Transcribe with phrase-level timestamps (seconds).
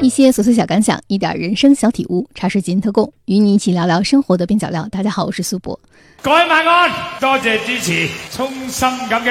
[0.00, 4.86] 一些琐碎小感想，一点人生小体悟，茶水间特供，与你一起聊聊生活的边角料。
[4.92, 5.78] 大家好，我是苏博。
[6.22, 9.30] 各位晚安，多谢支持，衷心感激。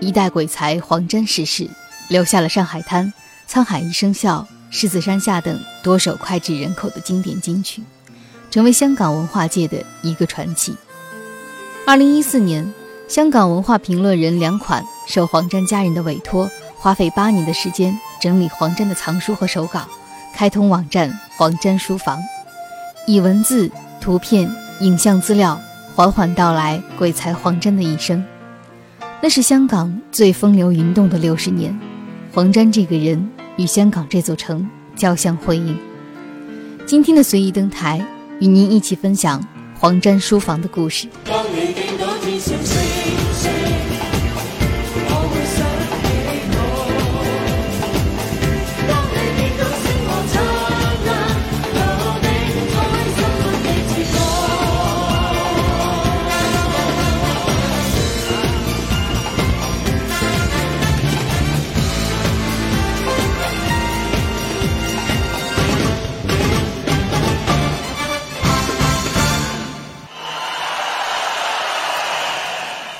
[0.00, 1.68] 一代鬼才黄沾逝世，
[2.08, 3.12] 留下了《上海滩》
[3.52, 7.82] 《沧海一声笑》《狮子山下》等多首脍炙人口的经典金曲，
[8.50, 10.74] 成为香港文化界的一个传奇。
[11.86, 12.72] 二零一四年，
[13.06, 17.98] 香港文化评论人梁款受黄沾家人的委托，花费八年的时间。
[18.20, 19.86] 整理黄沾的藏书和手稿，
[20.34, 22.20] 开通网站黄沾书房，
[23.06, 23.70] 以文字、
[24.00, 25.60] 图片、影像资料
[25.94, 28.24] 缓缓道来鬼才黄沾的一生。
[29.20, 31.78] 那是香港最风流云动的六十年，
[32.34, 35.78] 黄沾这个人与香港这座城交相辉映。
[36.84, 38.04] 今天的随意登台，
[38.40, 39.40] 与您一起分享
[39.78, 41.06] 黄沾书房的故事。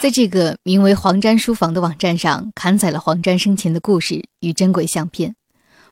[0.09, 5.37] 在这个名为“黄沾书房”的网站上，刊载了黄沾生前的故事与珍贵相片，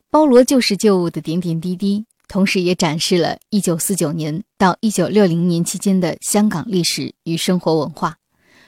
[0.09, 8.17] 包罗旧事旧物的点点滴滴，同时也展示了1949年到1960年期间的香港历史与生活文化，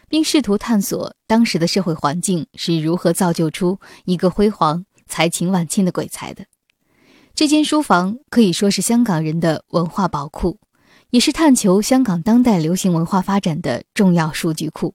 [0.07, 6.45] 并试图探索当时的社会环境是如何造就出一个辉煌、才情万千的鬼才的。
[7.33, 10.59] 这间书房可以说是香港人的文化宝库，
[11.09, 14.93] 也是探求香港当代流行文化发展的重要数据库。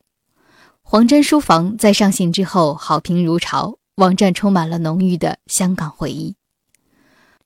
[0.87, 6.37] 黄沾书房在上线之后好评如潮，网站充满了浓郁的香港回忆。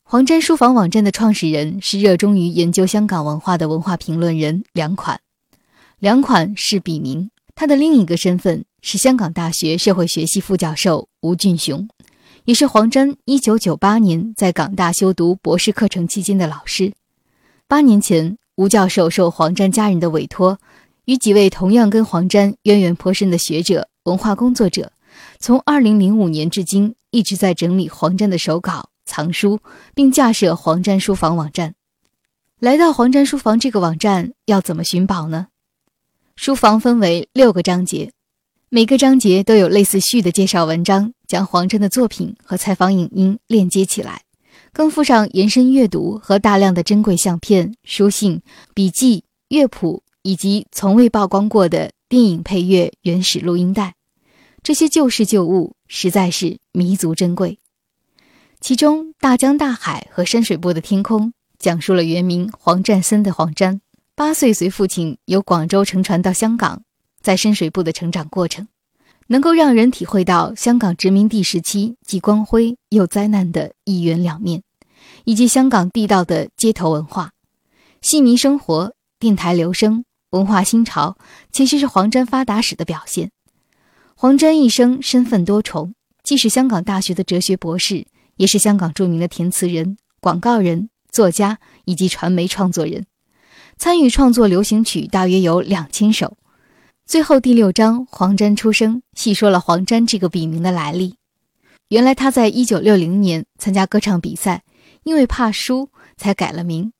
[0.03, 5.21] 黄沾书房网站的创始人是热衷于研究香港文化的文化评论人梁款。
[6.01, 11.89] 梁款是笔名，他的另一个身份是香港大学社会学系副教授吴俊雄，
[12.45, 16.93] 也是黄沾1998年在港大修读博士课程期间的老师。
[17.69, 20.59] 八年前，吴教授受黄沾家人的委托。
[21.09, 24.93] 与几位同样跟黄沾渊源颇深的学者、文化工作者，
[25.39, 29.59] 从2005年至今一直在整理黄沾的手稿、藏书，
[29.95, 31.75] 并架设黄沾书房网站。
[32.61, 35.47] 来到黄沾书房这个网站，要怎么寻宝呢？
[36.37, 38.13] 书房分为六个章节，
[38.69, 44.25] 每个章节都有类似序的介绍文章，将黄沾的作品和采访影音链接起来，
[44.75, 48.43] 更附上延伸阅读和大量的珍贵相片、书信、
[48.75, 50.03] 笔记、乐谱。
[50.29, 53.95] 以及从未曝光过的电影配乐原始录音带，
[54.63, 57.59] 这些旧事旧物实在是弥足珍贵。
[58.61, 61.29] 其中，《大江大海和深水埗的天空》
[61.59, 63.81] 讲述了原名黄占森的黄沾，
[64.15, 66.83] 八岁随父亲由广州乘船到香港，
[67.23, 68.69] 在深水埗的成长过程，
[69.29, 74.63] 能够让人体会到香港殖民地时期既光辉又灾难的一元两面，
[75.25, 77.31] 以及香港地道的街头文化、
[78.03, 80.05] 戏迷生活、电台留声。
[80.31, 81.17] 文化新潮
[81.51, 83.31] 其实是黄沾发达史的表现。
[84.15, 88.07] 黄沾一生身份多重，既是香港大学的哲学博士，
[88.37, 93.07] 也是香港著名的填词人、广告人、作家以及传媒创作人。
[93.79, 96.37] 参与创作流行曲大约有两千首。
[97.07, 101.15] 最后第六章《黄沾出生》细说了黄沾这个笔名的来历。
[101.89, 104.63] 原来他在一九六零年参加歌唱比赛，
[105.05, 106.93] 因为怕输才改了名。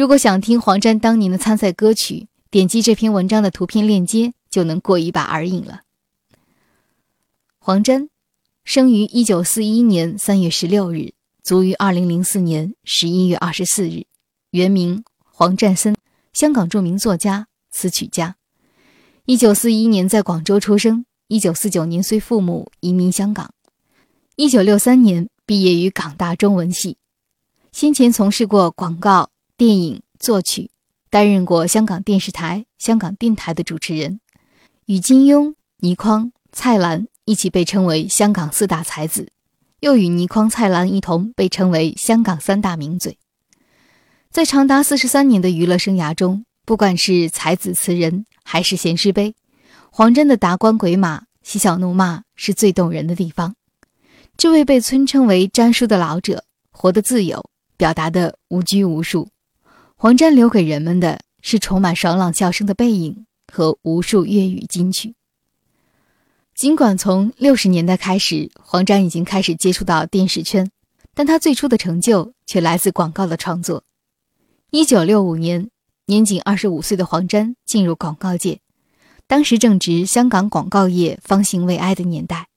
[0.00, 5.82] 如果想听黄沾当年的参赛歌曲，点击这篇文章的图片链接就能过一把耳瘾了。
[7.58, 8.08] 黄沾，
[8.64, 11.12] 生于一九四一年三月十六日，
[11.42, 14.06] 卒于二零零四年十一月二十四日，
[14.52, 15.94] 原名黄占森，
[16.32, 18.36] 香港著名作家、词曲家。
[19.26, 23.52] 一九四一年在广州出生，一九四九年随父母移民香港，
[24.36, 26.96] 一九六三年毕业于港大中文系，
[27.70, 29.28] 先前从事过广告。
[29.60, 30.70] 电影作曲，
[31.10, 34.18] 担任过香港电视台、香港电台的主持人，
[34.86, 39.28] 与金庸、倪匡、蔡澜一起被称为香港四大才子，
[39.80, 43.18] 又与倪匡、蔡澜一同被称为香港三大名嘴。
[44.30, 49.34] 在长达四十三年的娱乐生涯中，不管是才子词人还是闲诗碑，
[49.92, 53.54] 黄沾的达官鬼马、嬉笑怒骂是最动人的地方。
[54.38, 57.44] 这位被尊称为“詹叔”的老者，活得自由，
[57.76, 59.28] 表达的无拘无束。
[60.02, 65.14] 黄沾留给人们的是充满爽朗笑声的背影和无数粤语金曲。
[66.54, 70.70] 尽管从六十年代开始，黄沾已经开始接触到电视圈，
[71.12, 73.84] 但他最初的成就却来自广告的创作。
[74.70, 75.68] 一九六五年，
[76.06, 78.60] 年仅二十五岁的黄沾进入广告界，
[79.26, 82.48] 当时正值香港广告业方兴未艾的年代，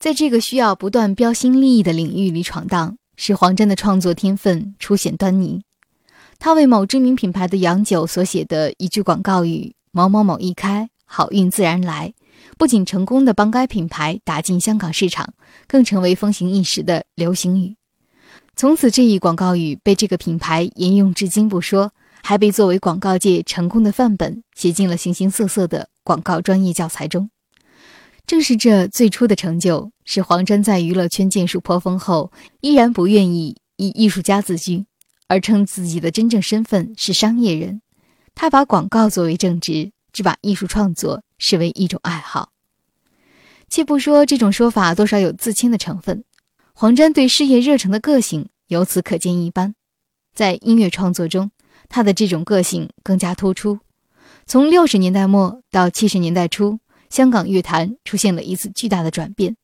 [0.00, 5.62] 在这个需要不断标新立异的领域里闯荡，使黄沾的创作天分初显端倪。
[6.44, 12.12] 他为某知名品牌的洋酒所写的一句广告语“某某某一开，好运自然来”。
[12.58, 15.32] 不仅成功的帮该品牌打进香港市场，
[15.66, 17.76] 更成为风行一时的流行语。
[18.54, 21.92] 从此，这一广告语被这个品牌沿用至今不说，
[22.22, 27.30] 还被作为广告界成功的范本写进了形形色色的广告专业教材中。
[28.26, 32.30] 正是这最初的成就，使黄沾在娱乐圈建树颇丰后，
[32.60, 34.84] 依然不愿意以艺术家自居，
[35.28, 37.82] 而称自己的真正身份是商业人。
[38.34, 41.22] 他把广告作为正职，只把艺术创作。
[41.36, 42.52] 视为一种爱好，
[43.68, 46.24] 且不说这种说法多少有自谦的成分，
[46.72, 49.74] 黄沾对事业热诚的个性由此可见一斑。
[50.32, 51.50] 在音乐创作中，
[51.90, 53.80] 他的这种个性更加突出。
[54.46, 56.78] 从六十年代末到七十年代初，
[57.10, 59.56] 香港乐坛出现了一次巨大的转变。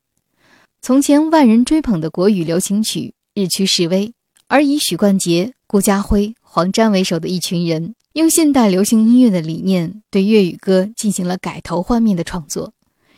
[0.82, 4.12] 从前万人追捧的国语流行曲日趋式微，
[4.52, 7.94] 而以许冠杰、顾嘉辉、黄沾为首的一群人。
[8.14, 12.72] 用现代流行音乐的理念对粤语歌进行了改头换面的创作，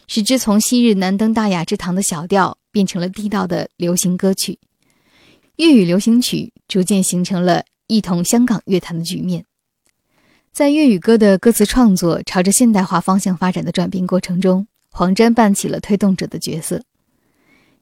[0.07, 4.59] 使之从昔日难登大雅之堂的小调变成了地道的流行歌曲。
[5.57, 9.47] 粤语流行曲逐渐形成了一统香港乐坛的局面。
[10.53, 16.83] 在粤语歌的歌词创作朝着现代化方向发展的转变过程中，黄沾扮起了推动者的角色。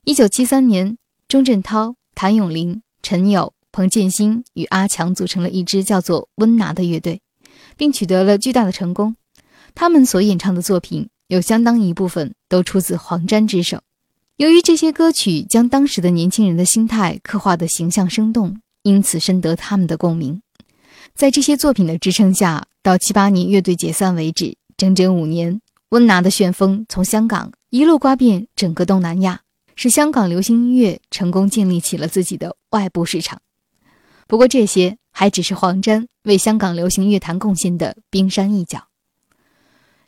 [0.05, 0.97] 一九七三年，
[1.27, 3.53] 钟镇涛、谭咏麟、陈友。
[3.73, 7.23] 彭建新与阿强组成了一支叫做“温拿”的乐队，
[7.77, 9.15] 并取得了巨大的成功。
[9.77, 13.79] 他们所演唱的作品有相当一部分都出自黄沾之手。
[14.39, 20.43] 由于这些歌曲将当时的年轻人的心态刻画的形象生动，因此深得他们的共鸣。
[21.15, 25.61] 在这些作品的支撑下，到七八年乐队解散为止，整整五年，
[25.91, 29.43] 温拿的旋风从香港一路刮遍整个东南亚，
[29.83, 33.41] 使香港流行音乐成功建立起了自己的外部市场。
[34.27, 38.89] 不过这些还只是黄沾为香港流行乐坛贡献的冰山一角。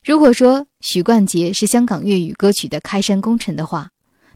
[0.04, 3.88] 如果说许冠杰是香港粤语歌曲的开山功臣的话，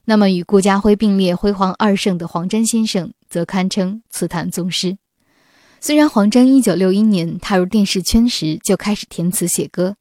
[0.06, 4.97] 那么与顾嘉辉并列辉煌二圣的黄沾先生则堪称词坛宗师。
[5.83, 9.97] 虽然黄沾1961年踏入电视圈时就开始填词写歌，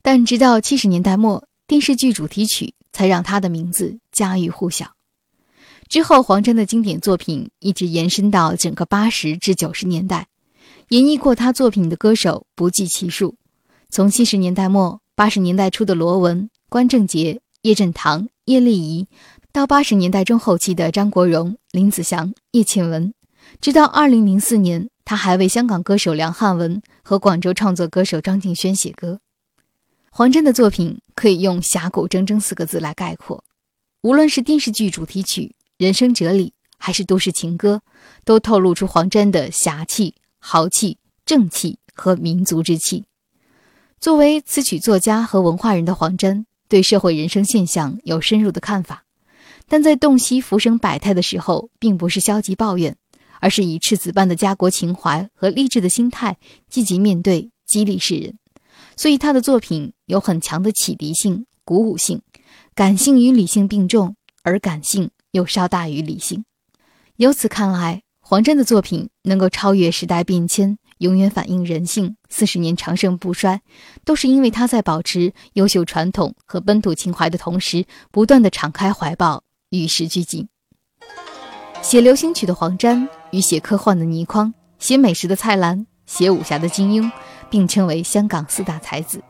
[0.00, 4.94] 但直到70年代末，电视剧主题曲才让他的名字家喻户晓。
[5.88, 10.26] 之后，黄沾的经典作品一直延伸到整个八十至九十年代，
[10.88, 13.36] 演绎过他作品的歌手不计其数。
[13.88, 19.06] 从七十年代末、八十年代初的罗文、关正杰、叶振棠、叶丽仪，
[19.52, 23.14] 到八十年代中后期的张国荣、林子祥、叶倩文，
[23.60, 29.20] 直到二零零四年，他还为香港歌手梁汉文和广州创作歌手张敬轩写歌。
[30.18, 33.44] 黄沾的作品可以用“侠骨铮铮”四个字来概括，
[34.02, 35.54] 无论是电视剧主题曲。
[35.76, 37.82] 人生哲理还是都市情歌，
[38.24, 43.04] 都透露出黄沾的侠气、豪气、正气和民族之气。
[44.00, 49.04] 作为词曲作家和文化人的黄沾，对社会人生现象有深入的看法，
[49.68, 52.96] 但在洞悉浮生百态的时候，并不是消极抱怨，
[53.38, 58.36] 而是以赤子般的家国情怀和励志的心态，积极面对，激励世人。
[58.98, 62.20] 所以他的作品有很强的启迪性、鼓舞性，
[62.74, 65.10] 感性与理性并重，而感性。
[65.32, 66.46] 又稍大于理性，
[67.16, 73.60] 由此看来，黄沾的作品能够超越时代变迁，永远反映人性，四十年长盛不衰，
[74.06, 80.48] 都是因为他在保持优秀传统和本土情怀的同时，不断的敞开怀抱，与时俱进。
[81.82, 87.12] 写流行曲的黄沾与写科幻的倪匡、写美食的蔡澜、写武侠的金庸，
[87.50, 89.22] 并称为香港四大才子。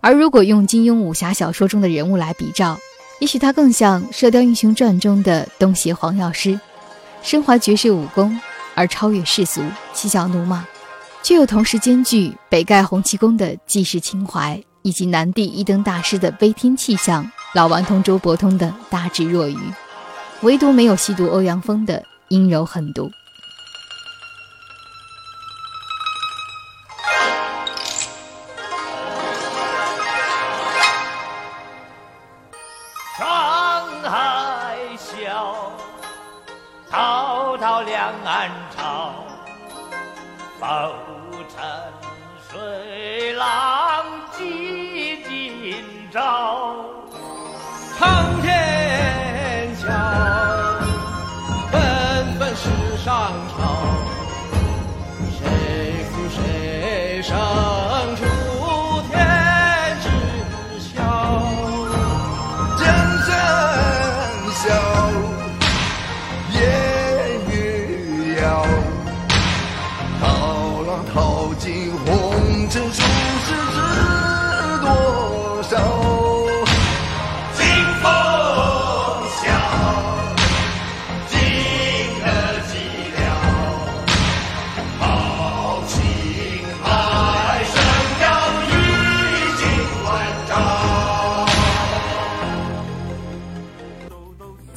[0.00, 2.76] 而如果用金庸武侠小说中的人物来比照，
[3.20, 6.58] 也许他更像《射雕英雄传》中的东邪黄药师，
[7.22, 8.40] 身怀绝世武功
[8.74, 10.66] 而超越世俗，嬉笑怒骂，
[11.22, 19.56] 却又同时兼具北丐洪七公的济世情怀，以及南帝一灯大师的悲天气象，老顽童周伯通的大智若愚，
[20.40, 23.08] 唯独没有吸毒欧阳锋的阴柔狠毒。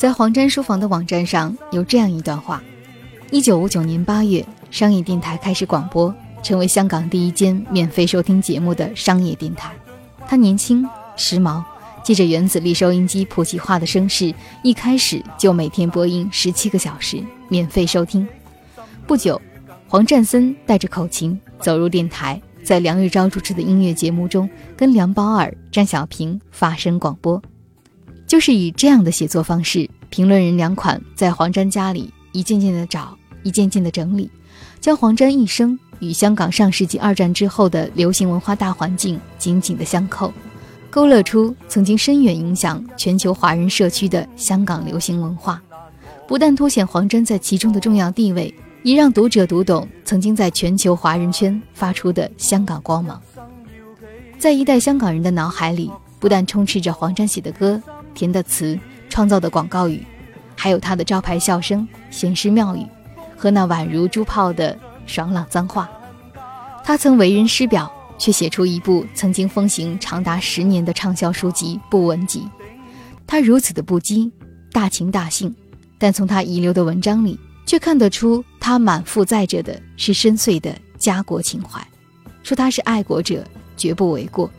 [0.05, 2.61] 在黄沾书房的网站上有这样一段话：
[3.31, 9.73] 一九五九年八月，商业电台开始广播，成为香港第一间免费收听节目的商业电台。
[10.27, 11.63] 他年轻、时髦，
[12.03, 14.31] 借着原子力收音机普及化的声势，
[14.61, 17.19] 一开始就每天播音十七个小时，
[17.49, 18.27] 免费收听。
[19.07, 19.41] 不久，
[19.87, 24.47] 黄占森带着口琴走入电台，在梁玉昭主持的音乐节目中，
[24.77, 27.41] 跟梁宝尔、詹小平发声广播。
[28.27, 34.29] 就是以这样的写作方式，评论人两款在黄沾家里一件件的找，一件件的整理，
[34.79, 40.33] 将黄沾一生与香港上世纪二战之后的流行文化大环境紧紧的相扣，
[40.89, 45.61] 勾勒出曾经深远影响全球华人社区的香港流行文化，
[46.27, 53.21] 不但凸显黄沾在其中的重要地位，也让读者读懂曾经在全球华人圈发出的香港光芒。
[54.39, 57.81] 在一代香港人的脑海里，不但充斥着黄沾写的歌。
[58.15, 58.79] 填的词，
[59.09, 60.03] 创造的广告语，
[60.55, 62.83] 还有他的招牌笑声、闲诗妙语，
[63.37, 65.87] 和那宛如珠炮的爽朗脏话。
[66.83, 72.39] 他曾为人师表，却写出一部曾经风行长达十年的畅销书籍《不文集》。
[73.27, 74.31] 他如此的不羁、
[74.71, 75.53] 大情大性，
[75.97, 81.85] 但从他遗留的文章里，却看得出他满腹载着的是深邃的家国情怀。
[82.43, 83.43] 说他是爱国者，
[83.75, 84.49] 绝不为过。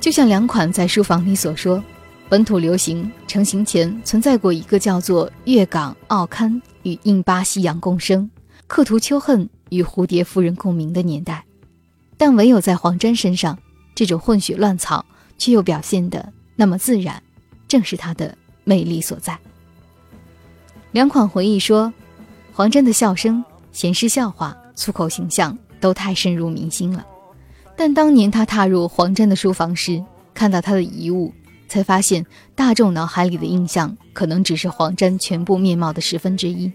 [0.00, 1.82] 就像两款在书房里所说，
[2.28, 8.28] 本土流行成型前存在过一个叫做粤港澳刊与印巴西洋共生、
[8.66, 11.44] 刻图秋恨与蝴蝶夫人共鸣的年代，
[12.16, 13.58] 但唯有在黄沾身上，
[13.94, 15.04] 这种混血乱草
[15.36, 17.22] 却又表现得那么自然，
[17.68, 19.38] 正是他的魅力所在。
[20.92, 21.92] 两款回忆说，
[22.54, 27.06] 黄沾的笑声、闲适笑话、粗口形象都太深入民心了。
[27.80, 31.32] 但当年他踏入黄沾的书房时，看到他的遗物，
[31.66, 36.70] 才发现大众脑海里的印象可能只是黄沾全部面貌的十分之一。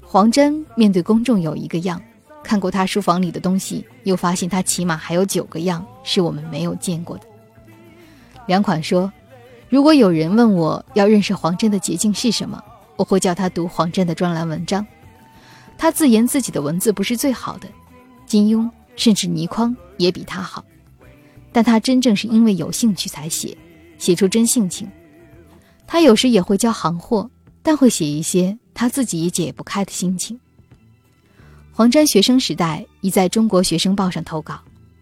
[0.00, 2.00] 黄沾面对公众有一个样，
[2.42, 7.24] 看过他书房里的东西，又发现他起码还有九个样是我们没有见过的。
[8.46, 9.12] 两款说，
[9.68, 12.64] 如果有人问我要认识黄沾的捷径是什么，
[12.96, 14.86] 我会叫他读黄沾的专栏文章。
[15.76, 17.68] 他自言自己的文字不是最好的，
[18.24, 18.66] 金庸。
[18.96, 20.64] 甚至倪匡也比他好，
[21.52, 23.56] 但他真正是因为有兴趣才写，
[23.98, 24.88] 写出真性情。
[25.86, 27.30] 他有时也会教行货，
[27.62, 30.40] 但会写一些他自己也解不开的心情。
[31.72, 34.58] 黄沾学生时代已在中国学生报上投稿，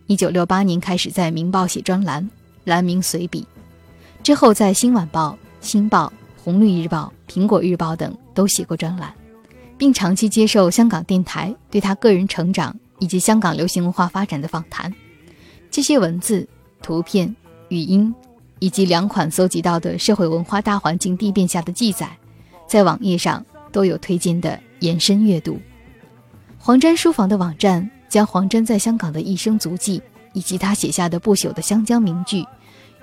[0.07, 2.29] 一九六八年开始在《明报》写专栏，
[2.65, 3.47] 栏名随笔，
[4.23, 6.07] 之后在《新晚报》《新报》
[6.43, 9.15] 《红绿日报》《苹果日报》等都写过专栏，
[9.77, 12.75] 并长期接受香港电台对他个人成长。
[12.99, 14.93] 以及香港流行文化发展的访谈，
[15.71, 16.49] 这些文字、
[16.83, 17.35] 图片、
[17.69, 18.15] 语音，
[18.59, 22.11] 以及两款搜集到的社会文化大环境地变下的记载，
[22.67, 25.59] 在网页上都有推荐的延伸阅读。
[26.59, 30.03] 黄沾书房的网站将黄沾在香港的一生足迹，
[30.33, 32.45] 以及他写下的不朽的湘江名句，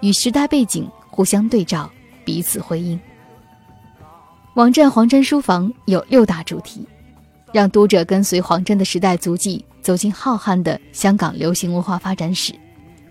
[0.02, 1.90] 与时代背景互相对照，
[2.26, 3.00] 彼此辉映。
[4.56, 6.86] 网站黄沾书房有六大主题，
[7.52, 9.64] 让读者跟随黄沾的时代足迹。
[9.82, 12.52] 走进浩瀚的香港流行文化发展史，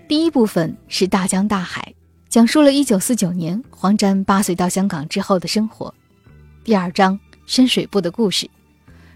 [0.09, 1.95] 第一部分是大江大海，
[2.29, 5.95] 讲述了1949年黄沾八岁到香港之后的生活。
[6.65, 8.51] 第二章深水埗的故事，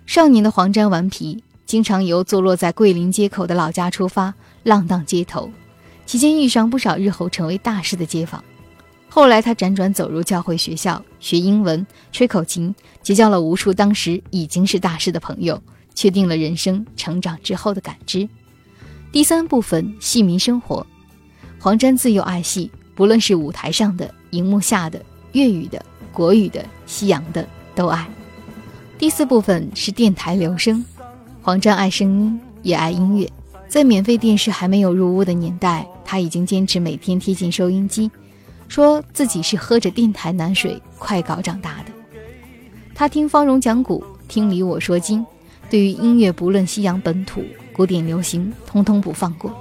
[0.06, 4.32] 少年的黄沾顽皮，经常由坐落在桂林街口的老家出发，
[4.62, 5.50] 浪荡街头，
[6.06, 8.40] 期间遇上不少日后成为大师的街坊。
[9.08, 12.72] 后来他辗转走入教会学校，学英文，吹口琴，
[13.08, 15.58] 结交了无数当时已经是大师的朋友。
[15.94, 18.28] 确定了人生成长之后的感知。
[19.10, 20.86] 第三部分戏迷生活，
[21.58, 28.06] 黄沾自幼爱戏，不论是舞台上的、荧幕下的、粤语的、国语的、西洋的都爱。
[28.98, 30.84] 第四部分是电台留声，
[31.40, 33.26] 黄沾爱声音，也爱音乐。
[33.68, 38.10] 在免费电视还没有入屋的年代，他已经坚持每天贴近收音机，
[38.68, 41.97] 说自己是喝着电台南水快稿长大的。
[42.98, 45.24] 他听方荣讲古，听李我说经。
[45.70, 49.54] 对于音乐，不论西洋本土、古典流行，通通不放过。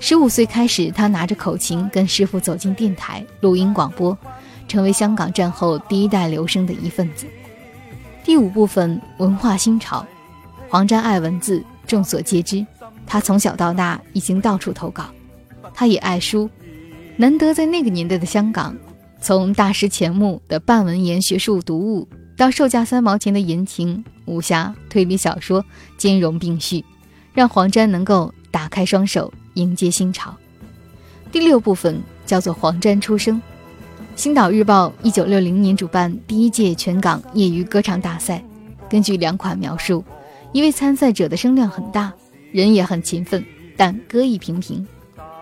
[0.00, 4.16] 十五岁开始，他拿着口琴跟师傅走进电台录音广播，
[4.66, 7.26] 成为香港战后第一代留声的一份子。
[8.24, 10.02] 第五部分文化新潮，
[10.70, 12.66] 黄沾爱文字，众所皆知。
[13.06, 15.04] 他从小到大已经到处投稿，
[15.74, 16.48] 他也爱书，
[17.18, 18.74] 难得在那个年代的香港，
[19.20, 25.64] 从大师钱穆的半文言学术读物，到售价三毛钱的言情、武侠、推理小说，
[25.96, 26.84] 兼容并蓄，
[27.32, 30.34] 让黄沾能够打开双手迎接新潮。
[31.30, 33.40] 第六部分叫做黄沾出生。
[34.16, 38.44] 星岛日报一九六零年主办第一届全港业余歌唱大赛，
[38.88, 40.04] 根据两款描述，
[40.52, 42.12] 一位参赛者的声量很大，
[42.52, 43.44] 人也很勤奋，
[43.76, 44.84] 但歌艺平平。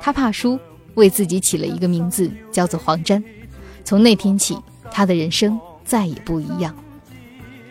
[0.00, 0.58] 他怕输，
[0.94, 3.22] 为自己起了一个名字，叫做黄沾。
[3.84, 4.58] 从那天起，
[4.90, 6.74] 他的人生再也不一样。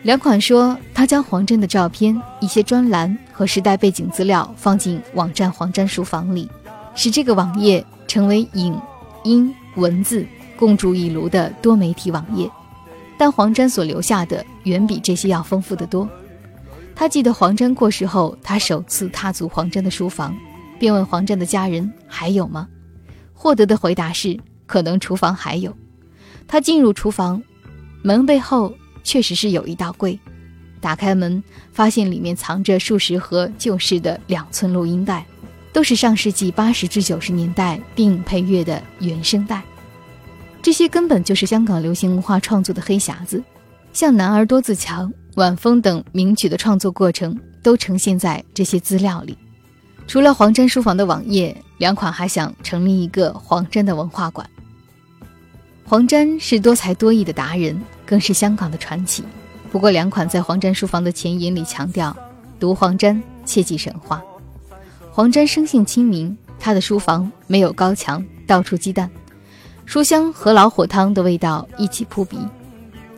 [0.02, 6.48] 两款说，他将黄沾的照片、一些专栏和时代背景资料放进网站“黄沾书房”里，
[6.94, 8.80] 使这个网页成为影、
[9.24, 10.26] 音、文字。
[10.54, 12.48] 共筑一炉的多媒体网页，
[13.18, 16.08] 但黄沾所留下的远比这些要丰富的多。
[16.94, 20.36] 他记得黄沾过世后，他首次踏足黄沾的书房，
[20.78, 22.68] 便问黄沾的家人还有吗？
[23.32, 25.76] 获得的回答是可能厨房还有。
[26.46, 27.42] 他进入厨房，
[28.02, 30.18] 门背后确实是有一道柜，
[30.80, 31.42] 打开门
[31.72, 35.24] 发现里面藏着数十盒旧式的两寸录音带，
[35.72, 39.62] 都是上世纪八十至九十年代电影配乐的原声带。
[40.60, 43.42] 这些根本就是香港流行文化创作的黑匣子，
[43.92, 49.36] 像《男儿多自强》《晚风》等名曲的创作过程都呈现在这些资料里。
[50.06, 54.48] 除了黄沾书房的网页，两款还想成立一个黄沾的文化馆。
[55.84, 57.80] 黄沾是多才多艺的达人，
[58.12, 59.24] 更是香港的传奇。
[59.70, 62.14] 不过，两款在黄沾书房的前言里强调，
[62.60, 64.22] 读黄沾切忌神话。
[65.10, 69.10] 黄沾生性亲民，他的书房没有高墙，到处鸡蛋。
[69.86, 72.36] 书香和老火汤的味道一起扑鼻，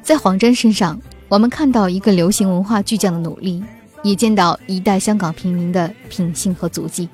[0.01, 0.97] 在黄沾身上，
[1.29, 3.65] 我们看到一个流行文化巨匠的努力，
[4.05, 7.09] 也见到一代香港平民的品性和足迹。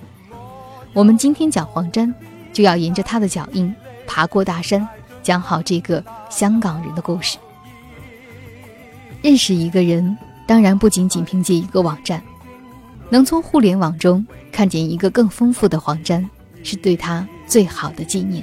[0.92, 2.14] 我们今天讲黄沾，
[2.52, 3.74] 就要沿着他的脚印，
[4.06, 4.86] 爬过大山，
[5.22, 7.38] 讲好这个香港人的故事。
[9.22, 12.22] 认识一个人，当然不仅仅凭借一个网站，
[13.10, 16.28] 能从互联网中看见一个更丰富的黄沾，
[16.62, 18.42] 是对他最好的纪念。